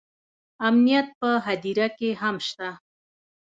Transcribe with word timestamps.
امنیت 0.67 1.07
په 1.19 1.29
هدیره 1.45 1.87
کې 1.97 2.09
هم 2.21 2.35
شته 2.47 2.69